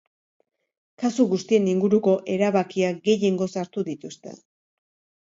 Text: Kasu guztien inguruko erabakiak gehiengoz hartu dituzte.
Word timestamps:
Kasu 1.03 1.25
guztien 1.35 1.69
inguruko 1.75 2.15
erabakiak 2.39 3.01
gehiengoz 3.13 3.53
hartu 3.65 3.89
dituzte. 3.95 4.39